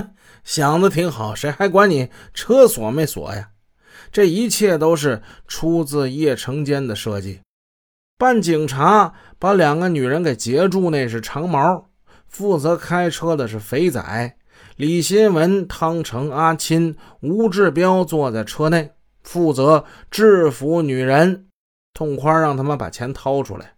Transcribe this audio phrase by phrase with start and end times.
[0.00, 0.10] 哼，
[0.44, 3.50] 想的挺好，谁还管你车锁没锁呀？
[4.12, 7.40] 这一切都是出自叶成坚的设计。
[8.18, 11.88] 办警察把两个女人给截住，那是长毛；
[12.28, 14.36] 负责开车的是肥仔。
[14.76, 18.92] 李新文、汤成、阿钦、吴志彪坐在车内，
[19.22, 21.46] 负责制服女人，
[21.92, 23.74] 痛快让他们把钱掏出来。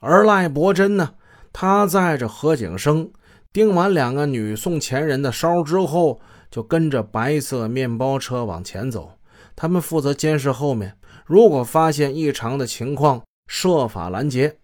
[0.00, 1.14] 而赖伯珍呢，
[1.52, 3.10] 他载着何景生，
[3.54, 9.12] 盯完两个女送钱人的梢之后，就跟着白色面包车往前走。
[9.54, 14.56] 他们负责监视后面，如果发现异常的情况，设法拦截。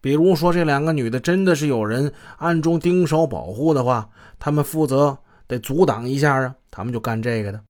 [0.00, 6.54] 比如说，这两个女的真的是有人暗中盯梢保护的话，他们负责得阻挡一下啊。
[6.70, 7.62] 他们就干这个的。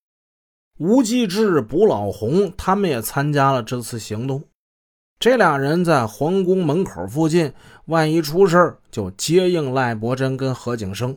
[0.78, 4.45] 吴继志、卜老红他们也参加了这次行动。
[5.20, 7.52] 这俩人在皇宫门口附近，
[7.86, 11.16] 万一出事就接应赖伯珍跟何景生。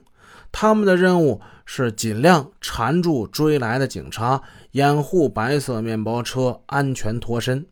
[0.51, 7.67] 他们的任务是尽量缠住追来的警察，掩护白色面包车安全脱身。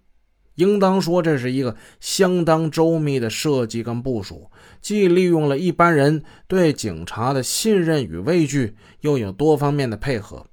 [0.54, 10.46] 应当说，这是一个相当周密的设计跟部署，既利用了一般人对警察的信任与畏惧，又有多方面的配合。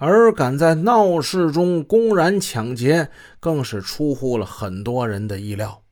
[0.00, 5.82] 而敢在闹市中公然抢劫，更是出乎了很多人的意料。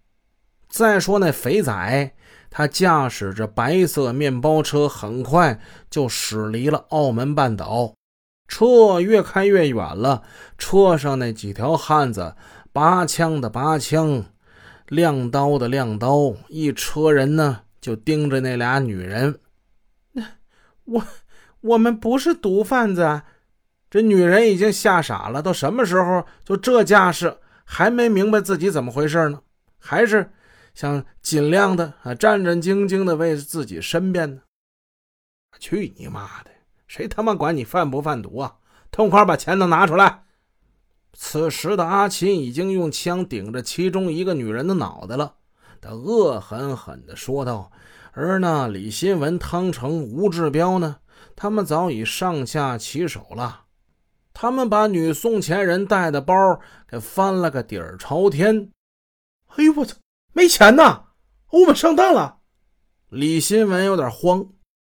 [0.71, 2.13] 再说那肥仔，
[2.49, 7.93] 他驾驶着白色面包车，很快就驶离了澳门半岛。
[8.47, 10.23] 车越开越远了，
[10.57, 12.35] 车上那几条汉子。
[12.73, 14.25] 拔枪的拔枪，
[14.89, 19.39] 亮刀的亮刀，一车人呢就盯着那俩女人。
[20.85, 21.05] 我
[21.61, 23.23] 我们不是毒贩子，
[23.91, 25.43] 这女人已经吓傻了。
[25.43, 29.41] 都什么时候就这架势，还没明白自己怎么回事呢？
[29.79, 30.31] 还是
[30.75, 34.43] 想尽量的啊战战兢兢的为自己申辩呢？
[35.59, 36.51] 去你妈的！
[36.87, 38.57] 谁他妈管你贩不贩毒啊？
[38.91, 40.23] 痛快把钱都拿出来！
[41.13, 45.35] 此时的阿琴已经用枪顶着其中一个女人的脑袋了，
[45.81, 47.73] 他恶狠狠地说道
[48.13, 50.99] ：“而那李新文、汤成、吴志彪呢？
[51.35, 53.65] 他们早已上下其手了。
[54.41, 58.71] 他们把女送钱人带的包给翻了个底儿朝天。
[59.49, 59.97] 哎呦我操，
[60.33, 61.07] 没钱呐！
[61.51, 62.39] 我们上当了！”
[63.11, 64.47] 李新文有点慌，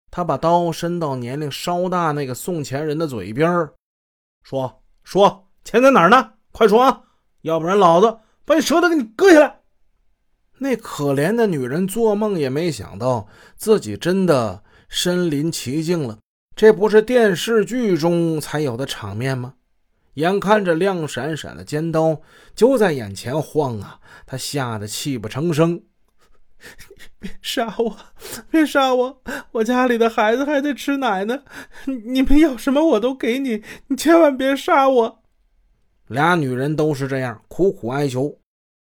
[0.08, 3.68] 他把刀伸到年龄稍大那个送钱人的嘴边
[4.44, 6.34] 说：“说。”钱在哪儿呢？
[6.52, 7.02] 快说啊！
[7.40, 9.62] 要不然老子把你舌头给你割下来！
[10.58, 16.20] 那可怜的女人做梦也没想到自己真的身临其境了，
[16.60, 19.54] 这不是电视剧中才有的场面吗？
[20.16, 22.20] 眼看着亮闪闪的尖刀
[22.54, 25.82] 就在眼前晃啊，他吓得泣不成声
[27.18, 27.96] ：“别杀我！
[28.50, 29.22] 别杀我！
[29.52, 31.44] 我家里的孩子还在吃奶呢！
[31.86, 35.22] 你们要什么我都给你，你千万别杀我！”
[36.08, 38.38] 俩女人都是这样苦苦哀求。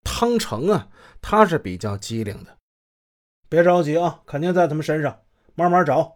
[0.04, 0.86] 汤成啊，
[1.20, 2.56] 他是比较机灵的。
[3.48, 5.18] 别着急啊，肯定在他们身上，
[5.56, 6.12] 慢慢找。